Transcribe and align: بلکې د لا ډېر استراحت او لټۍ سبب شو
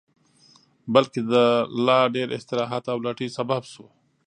بلکې 0.93 1.19
د 1.31 1.33
لا 1.85 1.99
ډېر 2.15 2.27
استراحت 2.37 2.83
او 2.93 2.97
لټۍ 3.05 3.29
سبب 3.37 3.61
شو 3.71 3.85